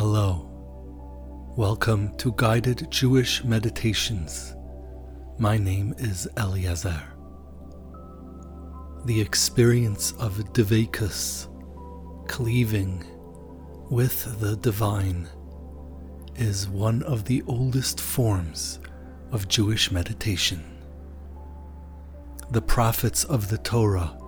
Hello. 0.00 0.46
Welcome 1.58 2.16
to 2.16 2.32
Guided 2.32 2.90
Jewish 2.90 3.44
Meditations. 3.44 4.56
My 5.38 5.58
name 5.58 5.94
is 5.98 6.26
Eliezer. 6.38 7.02
The 9.04 9.20
experience 9.20 10.12
of 10.12 10.38
Dveikus, 10.54 11.48
cleaving 12.26 13.04
with 13.90 14.40
the 14.40 14.56
divine, 14.56 15.28
is 16.34 16.66
one 16.66 17.02
of 17.02 17.26
the 17.26 17.42
oldest 17.46 18.00
forms 18.00 18.80
of 19.32 19.48
Jewish 19.48 19.92
meditation. 19.92 20.64
The 22.52 22.62
prophets 22.62 23.24
of 23.24 23.50
the 23.50 23.58
Torah 23.58 24.18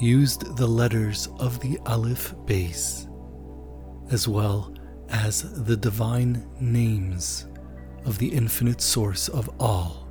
used 0.00 0.56
the 0.56 0.66
letters 0.66 1.28
of 1.40 1.60
the 1.60 1.78
Aleph 1.84 2.34
Bais, 2.46 3.06
as 4.10 4.26
well 4.26 4.73
as 5.08 5.64
the 5.64 5.76
divine 5.76 6.46
names 6.60 7.46
of 8.04 8.18
the 8.18 8.28
infinite 8.28 8.80
source 8.80 9.28
of 9.28 9.50
all, 9.60 10.08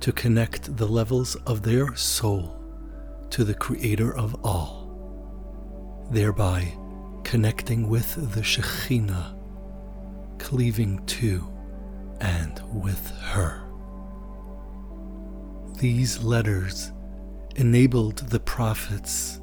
to 0.00 0.12
connect 0.12 0.76
the 0.76 0.86
levels 0.86 1.36
of 1.46 1.62
their 1.62 1.94
soul 1.96 2.60
to 3.30 3.44
the 3.44 3.54
Creator 3.54 4.16
of 4.16 4.36
all, 4.44 6.06
thereby 6.10 6.72
connecting 7.24 7.88
with 7.88 8.34
the 8.34 8.40
Shekhinah, 8.40 9.36
cleaving 10.38 11.04
to 11.06 11.46
and 12.20 12.62
with 12.72 13.10
her. 13.20 13.62
These 15.78 16.22
letters 16.22 16.92
enabled 17.56 18.18
the 18.18 18.40
prophets 18.40 19.40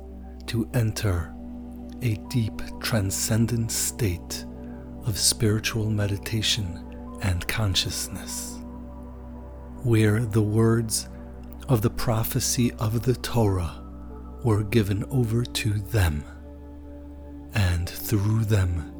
to 0.48 0.70
enter 0.74 1.33
a 2.04 2.16
deep 2.30 2.62
transcendent 2.82 3.72
state 3.72 4.46
of 5.06 5.18
spiritual 5.18 5.90
meditation 5.90 7.18
and 7.22 7.48
consciousness, 7.48 8.60
where 9.84 10.20
the 10.20 10.42
words 10.42 11.10
of 11.70 11.82
the 11.82 11.90
prophecy 11.90 12.72
of 12.74 13.04
the 13.04 13.16
Torah 13.16 13.82
were 14.44 14.64
given 14.64 15.06
over 15.06 15.46
to 15.46 15.70
them, 15.74 16.24
and 17.54 17.90
through 17.90 18.44
them 18.46 18.92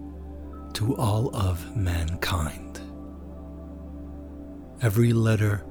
to 0.74 0.96
all 0.96 1.36
of 1.36 1.76
mankind. 1.76 2.80
Every 4.82 5.12
letter 5.14 5.66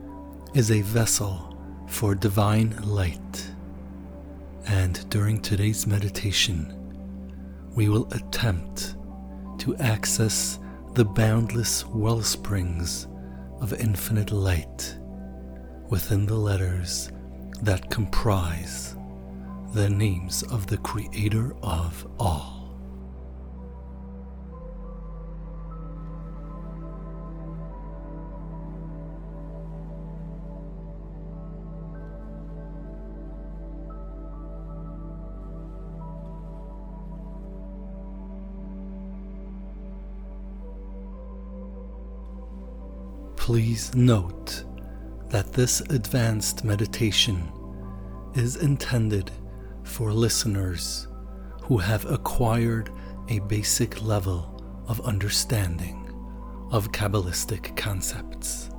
is 0.55 0.71
a 0.71 0.83
vessel 0.83 1.59
for 1.89 2.15
divine 2.15 2.77
light. 2.83 3.49
And 4.67 5.09
during 5.11 5.41
today's 5.41 5.87
meditation, 5.87 6.82
we 7.75 7.89
will 7.89 8.09
attempt 8.13 8.97
to 9.59 9.77
access 9.77 10.59
the 10.95 11.05
boundless 11.05 11.87
well 11.87 12.23
springs 12.23 13.09
of 13.61 13.73
infinite 13.75 14.31
light 14.31 14.99
within 15.89 16.27
the 16.27 16.35
letters 16.35 17.11
that 17.63 17.91
comprise 17.91 18.97
the 19.73 19.89
names 19.89 20.43
of 20.45 20.67
the 20.67 20.79
Creator 20.79 21.55
of 21.63 22.07
all. 22.19 22.62
Please 43.43 43.93
note 43.97 44.63
that 45.31 45.53
this 45.53 45.81
advanced 45.81 46.63
meditation 46.63 47.51
is 48.35 48.55
intended 48.55 49.33
for 49.83 50.13
listeners 50.13 51.09
who 51.61 51.77
have 51.77 52.05
acquired 52.05 52.91
a 53.31 53.41
basic 53.41 54.01
level 54.01 54.63
of 54.87 55.01
understanding 55.01 56.09
of 56.71 56.93
Kabbalistic 56.93 57.77
concepts, 57.77 58.71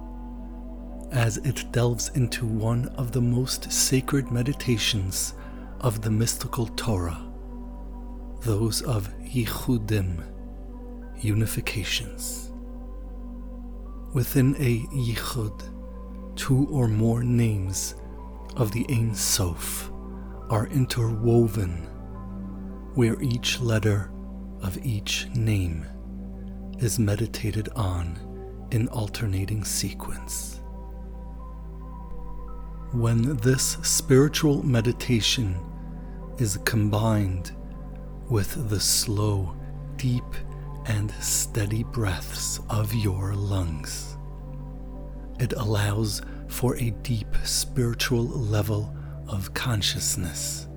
as 1.11 1.35
it 1.39 1.69
delves 1.73 2.11
into 2.15 2.45
one 2.45 2.87
of 2.95 3.11
the 3.11 3.21
most 3.21 3.69
sacred 3.69 4.31
meditations 4.31 5.33
of 5.81 6.01
the 6.01 6.09
mystical 6.09 6.67
Torah, 6.67 7.21
those 8.43 8.81
of 8.83 9.13
Yichudim, 9.25 10.23
unifications. 11.19 12.52
Within 14.13 14.55
a 14.59 14.79
yichud, 14.93 16.35
two 16.35 16.67
or 16.69 16.87
more 16.87 17.23
names 17.23 17.95
of 18.55 18.71
the 18.71 18.85
Ein 18.87 19.15
Sof 19.15 19.91
are 20.49 20.67
interwoven, 20.67 21.87
where 22.93 23.19
each 23.21 23.59
letter 23.59 24.11
of 24.61 24.77
each 24.85 25.27
name 25.33 25.85
is 26.77 26.99
meditated 26.99 27.69
on 27.75 28.19
in 28.71 28.87
alternating 28.89 29.63
sequence. 29.63 30.61
When 32.91 33.35
this 33.37 33.77
spiritual 33.81 34.61
meditation 34.61 35.55
is 36.37 36.59
combined 36.65 37.51
with 38.29 38.69
the 38.69 38.79
slow, 38.79 39.55
deep 39.97 40.23
and 40.85 41.11
steady 41.19 41.83
breaths 41.83 42.59
of 42.69 42.93
your 42.93 43.33
lungs. 43.33 44.17
It 45.39 45.53
allows 45.53 46.21
for 46.47 46.77
a 46.77 46.91
deep 47.01 47.35
spiritual 47.43 48.25
level 48.25 48.95
of 49.27 49.53
consciousness 49.53 50.67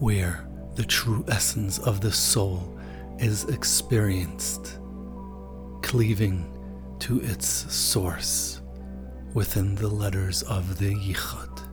where 0.00 0.48
the 0.74 0.84
true 0.84 1.24
essence 1.28 1.78
of 1.78 2.00
the 2.00 2.12
soul 2.12 2.78
is 3.18 3.44
experienced, 3.44 4.78
cleaving 5.82 6.46
to 7.00 7.20
its 7.20 7.46
source 7.72 8.60
within 9.34 9.74
the 9.74 9.88
letters 9.88 10.42
of 10.42 10.78
the 10.78 10.94
Yichud. 10.94 11.64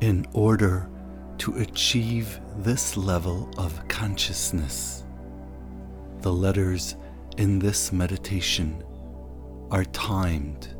In 0.00 0.26
order 0.32 0.88
to 1.38 1.56
achieve 1.56 2.40
this 2.58 2.96
level 2.96 3.50
of 3.58 3.86
consciousness. 3.88 5.04
The 6.20 6.32
letters 6.32 6.96
in 7.36 7.58
this 7.58 7.92
meditation 7.92 8.82
are 9.70 9.84
timed 9.86 10.74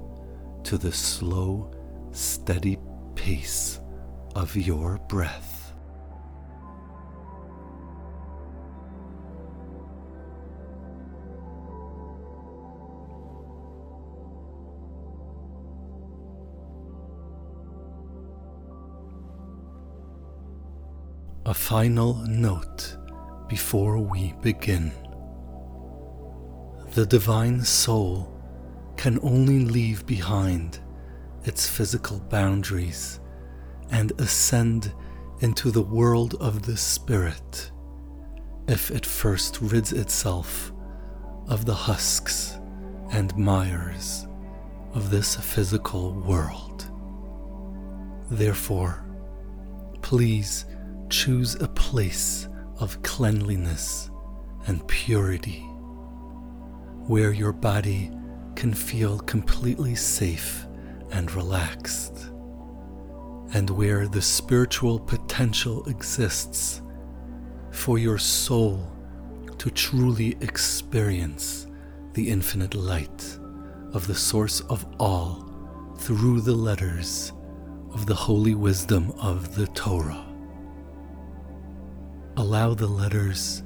to 0.65 0.79
the 0.79 0.93
slow, 0.93 1.71
steady 2.13 2.79
pace 3.15 3.81
of 4.35 4.57
your 4.57 4.99
breath. 5.09 5.54
A 21.47 21.53
final 21.53 22.15
note 22.27 22.97
before 23.49 23.99
we 23.99 24.33
begin. 24.41 24.93
The 26.95 27.05
divine 27.05 27.61
soul 27.61 28.33
can 28.97 29.19
only 29.23 29.59
leave 29.59 30.07
behind 30.07 30.79
its 31.45 31.69
physical 31.69 32.19
boundaries 32.19 33.21
and 33.91 34.19
ascend 34.19 34.95
into 35.41 35.71
the 35.71 35.83
world 35.83 36.35
of 36.41 36.63
the 36.63 36.79
spirit 36.79 37.71
if 38.67 38.91
it 38.91 39.05
first 39.05 39.61
rids 39.61 39.93
itself 39.93 40.73
of 41.49 41.67
the 41.67 41.75
husks 41.75 42.59
and 43.13 43.37
mires 43.37 44.27
of 44.95 45.11
this 45.11 45.37
physical 45.37 46.15
world. 46.15 46.91
Therefore, 48.31 49.05
please 50.01 50.65
choose 51.11 51.55
a 51.57 51.69
place 51.69 52.49
of 52.79 53.01
cleanliness 53.03 54.11
and 54.67 54.87
purity 54.89 55.61
where 57.07 57.33
your 57.33 57.53
body 57.53 58.11
can 58.57 58.73
feel 58.73 59.19
completely 59.21 59.95
safe 59.95 60.67
and 61.13 61.31
relaxed, 61.33 62.31
and 63.53 63.69
where 63.71 64.09
the 64.09 64.23
spiritual 64.23 64.99
potential 64.99 65.85
exists 65.87 66.83
for 67.71 67.99
your 67.99 68.19
soul 68.19 68.91
to 69.59 69.71
truly 69.71 70.37
experience 70.41 71.67
the 72.15 72.29
infinite 72.29 72.75
light 72.75 73.39
of 73.93 74.07
the 74.07 74.15
source 74.15 74.61
of 74.63 74.87
all 74.99 75.95
through 75.99 76.41
the 76.41 76.55
letters 76.55 77.33
of 77.93 78.07
the 78.07 78.15
holy 78.15 78.55
wisdom 78.55 79.13
of 79.21 79.55
the 79.55 79.67
Torah 79.69 80.34
allow 82.37 82.75
the 82.75 82.87
letters 82.87 83.63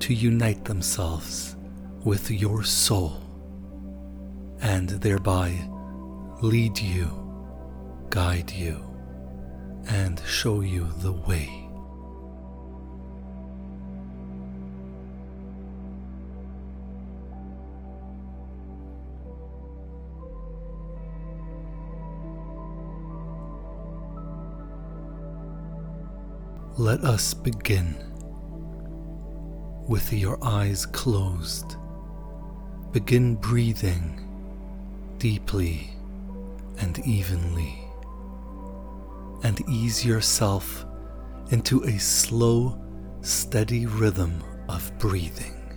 to 0.00 0.14
unite 0.14 0.64
themselves 0.64 1.56
with 2.04 2.30
your 2.30 2.64
soul 2.64 3.20
and 4.60 4.88
thereby 4.88 5.52
lead 6.42 6.78
you, 6.78 7.10
guide 8.10 8.50
you, 8.50 8.82
and 9.88 10.20
show 10.26 10.60
you 10.60 10.88
the 10.98 11.12
way. 11.12 11.59
Let 26.80 27.04
us 27.04 27.34
begin 27.34 27.94
with 29.86 30.14
your 30.14 30.42
eyes 30.42 30.86
closed. 30.86 31.76
Begin 32.90 33.34
breathing 33.34 34.26
deeply 35.18 35.90
and 36.78 36.98
evenly, 37.00 37.78
and 39.42 39.60
ease 39.68 40.06
yourself 40.06 40.86
into 41.50 41.82
a 41.82 41.98
slow, 41.98 42.82
steady 43.20 43.84
rhythm 43.84 44.42
of 44.70 44.90
breathing. 44.98 45.76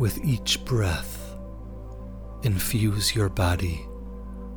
With 0.00 0.18
each 0.24 0.64
breath, 0.64 1.36
infuse 2.42 3.14
your 3.14 3.28
body 3.28 3.80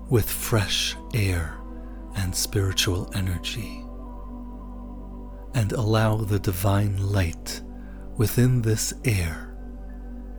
with 0.09 0.27
fresh 0.27 0.95
air 1.13 1.59
and 2.15 2.35
spiritual 2.35 3.07
energy, 3.13 3.80
and 5.53 5.71
allow 5.73 6.17
the 6.17 6.39
divine 6.39 6.97
light 6.97 7.61
within 8.17 8.61
this 8.61 8.93
air 9.05 9.55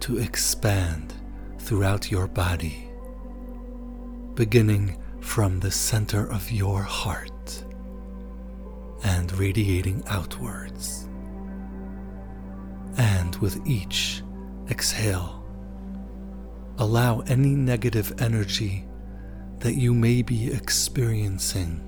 to 0.00 0.18
expand 0.18 1.14
throughout 1.58 2.10
your 2.10 2.26
body, 2.26 2.88
beginning 4.34 4.96
from 5.20 5.60
the 5.60 5.70
center 5.70 6.30
of 6.30 6.50
your 6.50 6.82
heart 6.82 7.64
and 9.04 9.32
radiating 9.38 10.02
outwards. 10.08 11.08
And 12.96 13.36
with 13.36 13.64
each 13.66 14.22
exhale, 14.70 15.44
allow 16.78 17.20
any 17.20 17.54
negative 17.54 18.12
energy 18.20 18.86
that 19.60 19.74
you 19.74 19.94
may 19.94 20.22
be 20.22 20.52
experiencing 20.52 21.80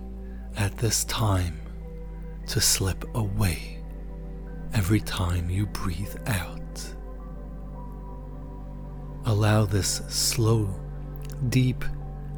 at 0.57 0.77
this 0.79 1.05
time 1.05 1.59
to 2.49 2.61
slip 2.61 3.05
away 3.15 3.79
every 4.75 5.01
time 5.01 5.49
you 5.51 5.67
breathe 5.67 6.17
out. 6.27 6.61
Allow 9.27 9.65
this 9.65 10.03
slow, 10.09 10.69
deep, 11.49 11.85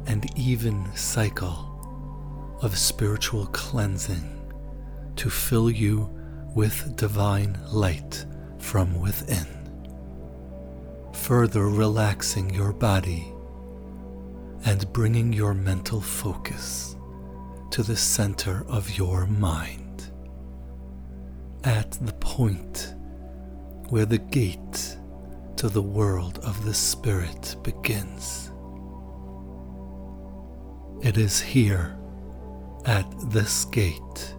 and 0.05 0.25
even 0.37 0.85
cycle 0.95 2.57
of 2.61 2.77
spiritual 2.77 3.47
cleansing 3.47 4.33
to 5.17 5.29
fill 5.29 5.69
you 5.69 6.09
with 6.55 6.95
divine 6.95 7.59
light 7.71 8.25
from 8.57 8.99
within, 8.99 9.45
further 11.13 11.67
relaxing 11.67 12.49
your 12.53 12.71
body 12.71 13.33
and 14.65 14.91
bringing 14.93 15.33
your 15.33 15.53
mental 15.53 16.01
focus 16.01 16.95
to 17.71 17.83
the 17.83 17.95
center 17.95 18.65
of 18.67 18.97
your 18.97 19.27
mind, 19.27 19.86
at 21.67 21.91
the 21.99 22.13
point 22.13 22.95
where 23.89 24.05
the 24.05 24.17
gate 24.17 24.97
to 25.57 25.67
the 25.67 25.81
world 25.81 26.39
of 26.39 26.63
the 26.63 26.73
Spirit 26.73 27.57
begins. 27.61 28.53
It 31.01 31.17
is 31.17 31.41
here, 31.41 31.99
at 32.85 33.05
this 33.31 33.65
gate, 33.65 34.35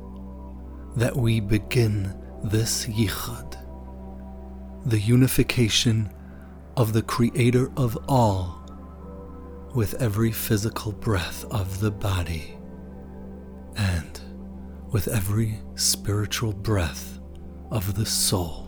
that 0.97 1.15
we 1.15 1.41
begin 1.41 2.19
this 2.45 2.87
yichud, 2.87 3.59
the 4.87 4.99
unification 4.99 6.11
of 6.79 6.95
the 6.95 7.03
Creator 7.03 7.71
of 7.77 7.99
all 8.09 8.59
with 9.75 10.01
every 10.01 10.33
physical 10.33 10.93
breath 10.93 11.45
of 11.51 11.81
the 11.81 11.91
body 11.91 12.57
and 13.77 14.19
with 14.93 15.09
every 15.09 15.59
spiritual 15.75 16.55
breath 16.55 17.18
of 17.70 17.94
the 17.94 18.06
soul. 18.06 18.68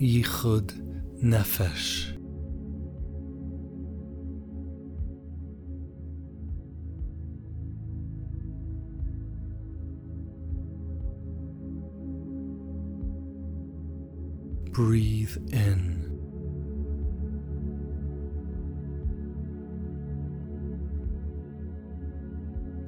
Yichud 0.00 0.72
Nefesh. 1.22 2.16
Breathe 14.72 15.36
in. 15.52 16.00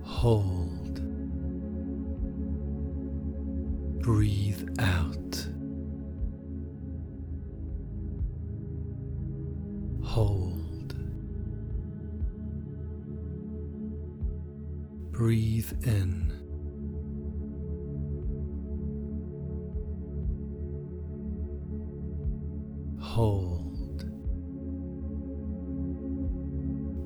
Hold. 0.02 1.02
Breathe 4.00 4.66
out. 4.78 5.22
In. 15.86 16.32
Hold. 23.00 24.04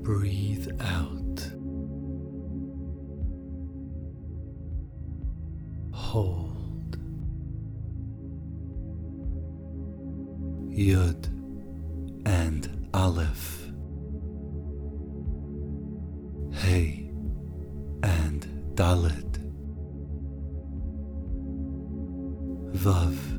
Breathe 0.03 0.69
out. 0.79 1.51
Hold. 5.93 6.97
Yud 10.77 11.25
and 12.27 12.87
Aleph, 12.93 13.67
Hey, 16.53 17.06
and 18.77 19.01
Dalet, 19.01 19.39
Vav, 22.73 23.36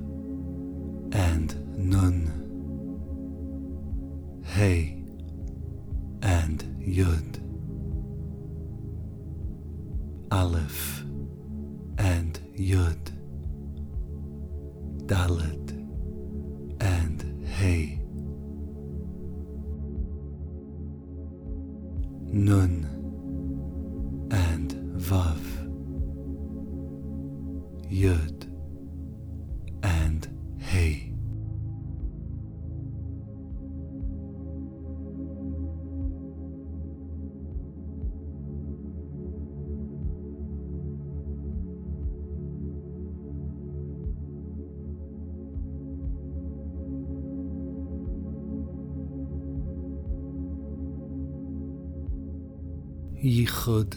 Yichud 53.28 53.92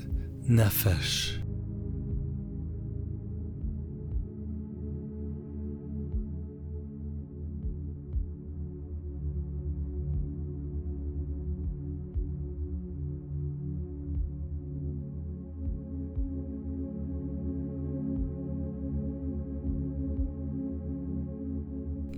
Nefesh. 0.50 1.38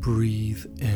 Breathe 0.01 0.65
in. 0.81 0.92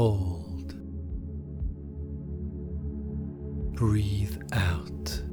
Hold. 0.00 0.72
Breathe 3.74 4.38
out. 4.54 5.29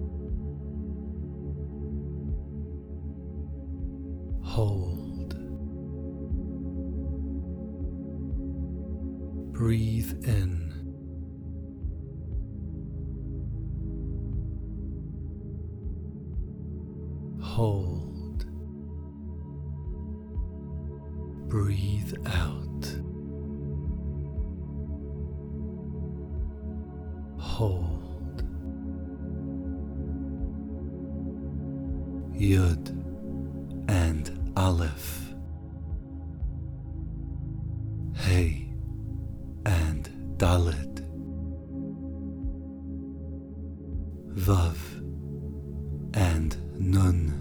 Nun. 46.90 47.34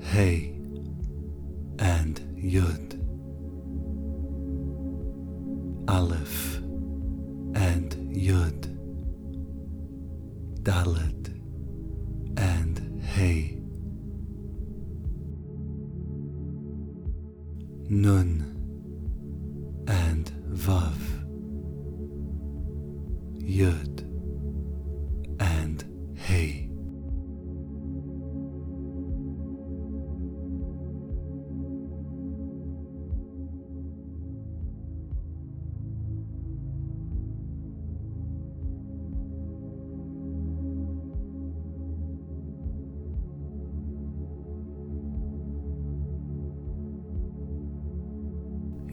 Hey 0.00 0.54
and 1.80 2.20
Yud. 2.38 2.91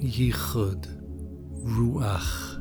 Yichud 0.01 0.87
Ruach. 1.65 2.58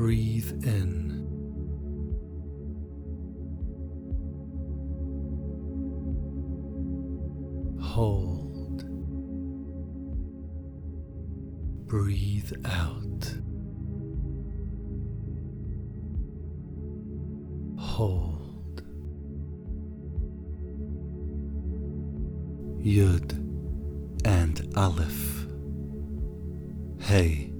Breathe 0.00 0.64
in. 0.64 1.28
Hold. 7.82 8.82
Breathe 11.86 12.50
out. 12.64 13.34
Hold. 17.78 18.82
Yud 22.82 23.32
and 24.24 24.72
Aleph. 24.78 25.46
Hey 27.00 27.52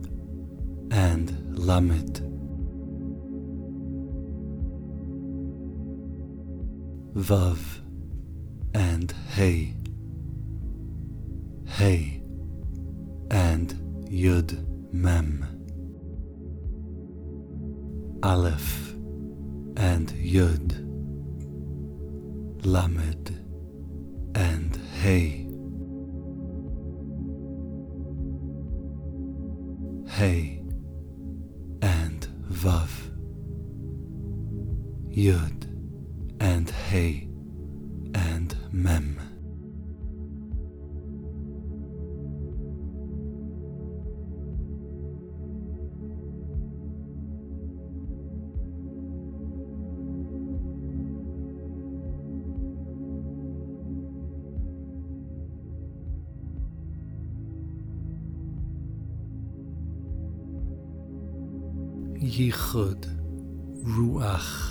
and 0.91 1.59
Lamed. 1.59 2.30
Vav 7.21 7.59
and 8.73 9.13
Hey. 9.35 9.75
Hey 11.67 12.23
and 13.31 13.75
Yud 14.09 14.65
Mem. 14.91 15.45
Aleph 18.23 18.95
and 19.77 20.09
Yud. 20.15 20.87
Lamed 22.65 23.39
and 24.35 24.77
Hey. 25.03 25.47
Hey 30.09 30.63
and 31.83 32.27
Vav. 32.51 32.91
Yud 35.15 35.70
and 36.41 36.71
Hey 36.71 37.29
and 38.15 38.57
Mem. 38.73 39.21
Yichud 62.21 63.07
Ruach 63.85 64.70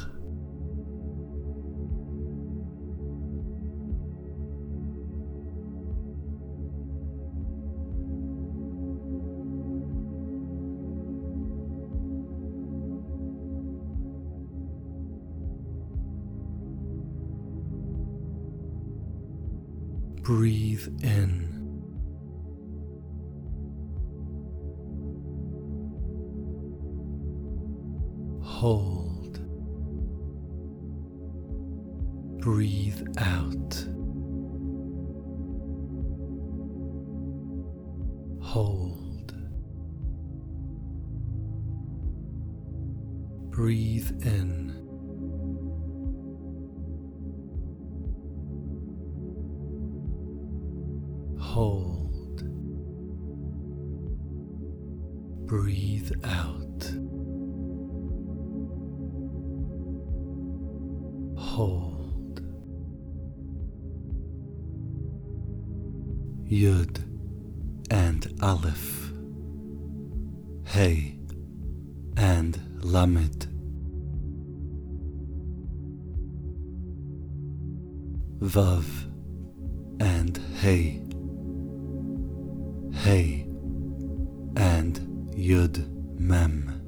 Breathe 20.29 20.87
in. 21.01 21.49
Hold. 28.43 29.39
Breathe 32.39 33.01
out. 33.17 33.88
Breathe 55.49 56.11
out. 56.25 56.83
Hold. 61.39 62.43
Yud 66.47 66.99
and 67.89 68.31
Aleph. 68.43 69.11
Hey 70.65 71.17
and 72.15 72.59
Lamed. 72.83 73.47
Vav 78.39 78.85
and 79.99 80.37
Hey. 80.61 81.01
Hey 82.93 83.48
Yud 85.39 86.19
Mem. 86.19 86.81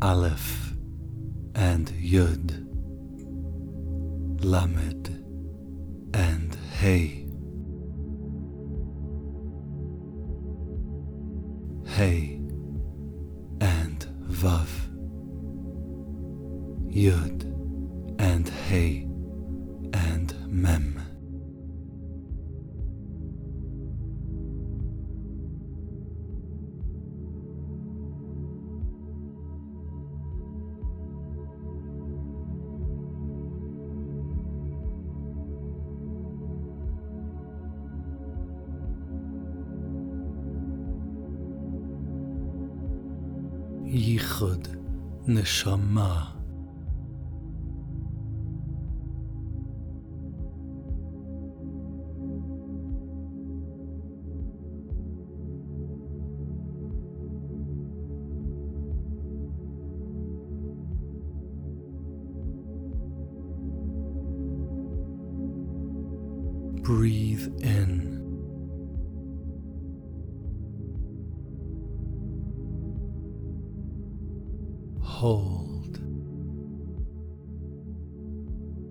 Aleph 0.00 0.72
and 1.54 1.88
Yud. 1.88 2.66
Lamed 4.42 5.08
and 6.14 6.54
Hey. 6.80 7.26
Hey 11.84 12.40
and 13.60 14.06
Vav. 14.30 14.70
Yud 16.88 17.44
and 18.18 18.48
Hey 18.48 19.06
and 19.92 20.34
Mem. 20.48 21.01
Breathe 66.82 67.48
in. 67.62 68.21
Hold. 75.22 76.00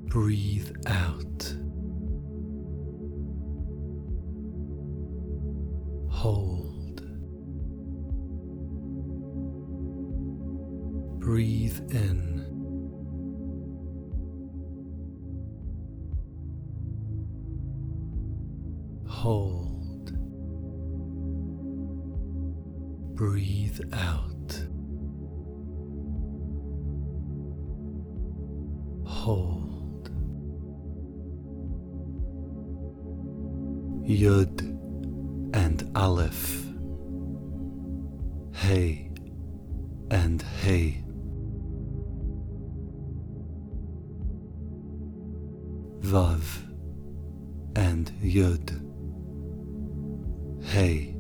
Breathe 0.08 0.72
out. 0.88 1.51
Yud 34.04 34.62
and 35.54 35.92
Aleph. 35.96 36.66
Hey 38.54 39.10
and 40.10 40.42
Hey. 40.42 41.04
Vav 46.02 46.44
and 47.76 48.12
Yud. 48.22 48.82
Hey 50.64 51.11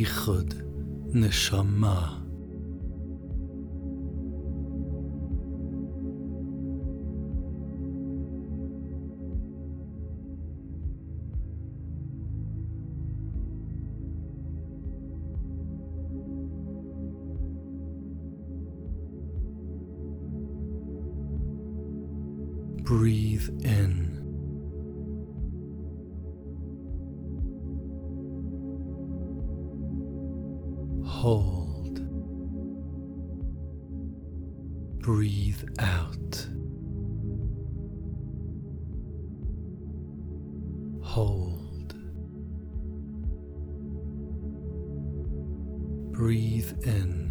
Yichud 0.00 0.50
Neshama. 1.12 2.19
Hold. 31.10 32.00
Breathe 35.02 35.64
out. 35.78 36.46
Hold. 41.02 41.94
Breathe 46.12 46.72
in. 46.84 47.30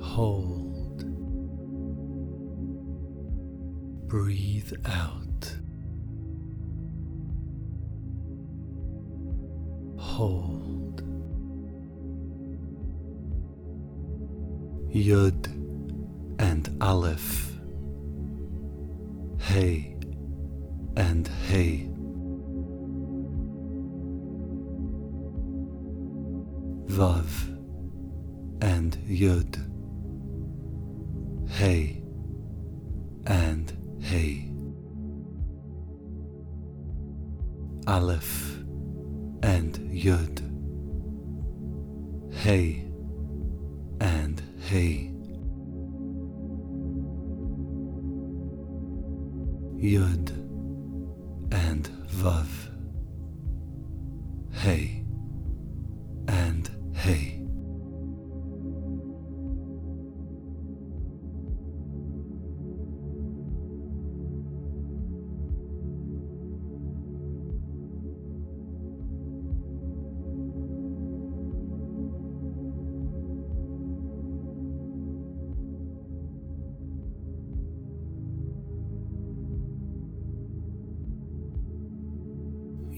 Hold. 0.00 1.04
Breathe 4.08 4.72
out. 4.86 5.19
Yud 15.10 15.46
and 16.38 16.68
Aleph. 16.80 17.58
Hey 19.40 19.96
and 20.96 21.26
Hey. 21.48 21.90
Vav 26.86 27.28
and 28.62 28.96
Yud. 29.08 29.52
Hey 31.58 32.04
and 33.26 33.72
Hey. 34.00 34.52
Aleph 37.88 38.58
and 39.42 39.74
Yud. 39.90 40.36
Hey 42.32 42.89
Hey. 44.70 45.10
Yud 49.82 50.30
and 51.50 51.90
Vav. 52.06 52.59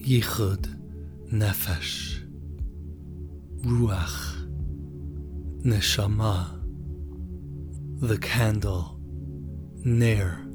Yichud 0.03 0.67
Nefesh. 1.31 2.19
Ruach 3.61 4.45
Neshama. 5.63 6.59
The 8.01 8.17
candle 8.17 8.99
Ner 9.85 10.45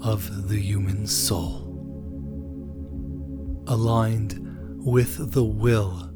of 0.00 0.48
the 0.48 0.60
human 0.60 1.08
soul. 1.08 1.64
Aligned 3.66 4.38
with 4.86 5.32
the 5.32 5.42
will 5.42 6.08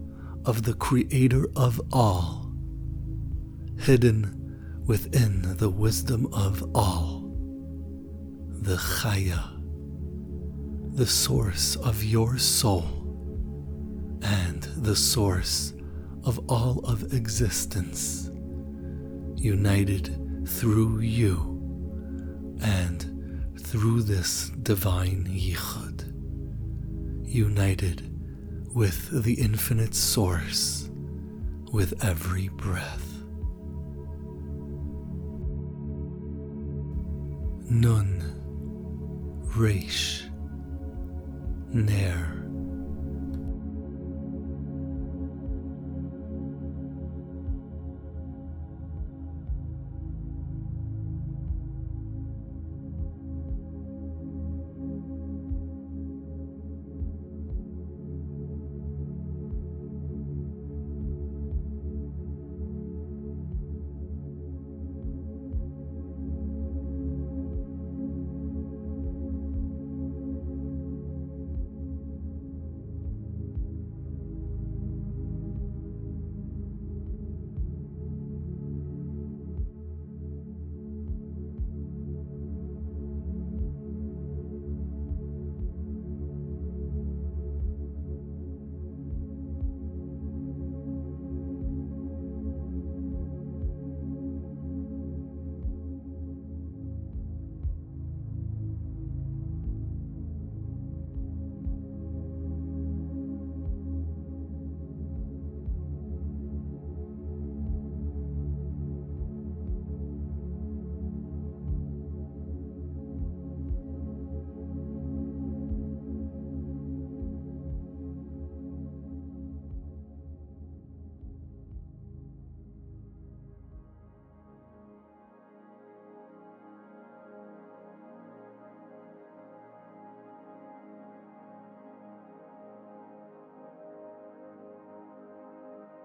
of 0.44 0.62
the 0.62 0.74
Creator 0.74 1.46
of 1.56 1.80
all. 1.92 2.52
Hidden 3.80 4.84
within 4.86 5.56
the 5.56 5.70
wisdom 5.70 6.32
of 6.32 6.70
all. 6.72 7.34
The 8.48 8.76
Chaya 8.76 9.49
the 11.00 11.06
source 11.06 11.76
of 11.76 12.04
your 12.04 12.36
soul 12.36 12.84
and 14.20 14.64
the 14.84 14.94
source 14.94 15.72
of 16.24 16.38
all 16.46 16.80
of 16.80 17.14
existence, 17.14 18.30
united 19.34 20.46
through 20.46 20.98
you 20.98 21.38
and 22.60 23.56
through 23.58 24.02
this 24.02 24.50
divine 24.62 25.24
Yichud, 25.24 26.04
united 27.26 28.06
with 28.74 29.24
the 29.24 29.40
infinite 29.40 29.94
source 29.94 30.90
with 31.72 31.94
every 32.04 32.48
breath. 32.48 33.10
Nun, 37.70 38.22
Reish, 39.56 40.29
Ner. 41.72 42.39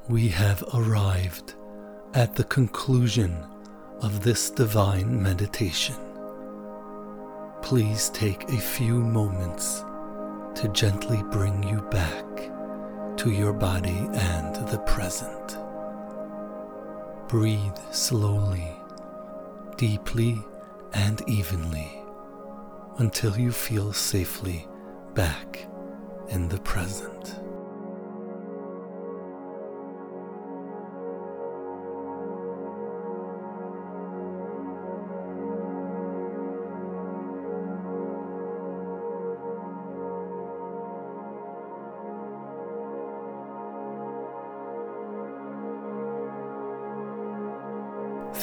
We 0.08 0.28
have 0.28 0.64
arrived 0.76 1.56
at 2.14 2.36
the 2.36 2.44
conclusion 2.44 3.44
of 4.02 4.24
this 4.24 4.52
divine 4.52 5.22
meditation. 5.22 5.96
Please 7.64 8.10
take 8.10 8.44
a 8.44 8.58
few 8.58 9.00
moments 9.00 9.84
to 10.54 10.70
gently 10.74 11.24
bring 11.32 11.64
you 11.64 11.82
back 11.90 12.24
to 13.18 13.32
your 13.32 13.52
body 13.52 14.08
and 14.14 14.56
the 14.68 14.78
present. 14.86 15.58
Breathe 17.28 17.78
slowly, 17.92 18.76
deeply, 19.76 20.38
and 20.94 21.28
evenly 21.28 21.92
until 23.00 23.36
you 23.40 23.52
feel 23.52 23.92
safely 23.92 24.68
back 25.16 25.68
in 26.30 26.48
the 26.48 26.60
present. 26.60 27.40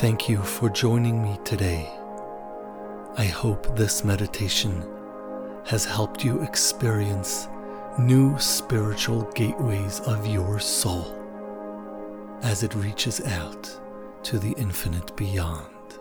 Thank 0.02 0.28
you 0.28 0.42
for 0.42 0.68
joining 0.68 1.22
me 1.22 1.38
today. 1.44 1.88
I 3.16 3.26
hope 3.26 3.76
this 3.76 4.02
meditation 4.02 4.84
has 5.64 5.84
helped 5.84 6.24
you 6.24 6.42
experience 6.42 7.46
new 8.00 8.36
spiritual 8.36 9.22
gateways 9.36 10.00
of 10.00 10.26
your 10.26 10.58
soul 10.58 11.06
as 12.42 12.64
it 12.64 12.74
reaches 12.74 13.20
out 13.20 13.70
to 14.24 14.40
the 14.40 14.50
infinite 14.58 15.14
beyond. 15.16 16.00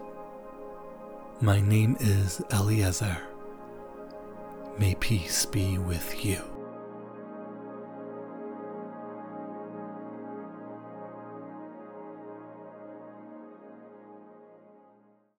My 1.39 1.61
name 1.61 1.95
is 1.99 2.41
Eliezer. 2.51 3.19
May 4.79 4.95
peace 4.95 5.45
be 5.45 5.77
with 5.77 6.25
you. 6.25 6.50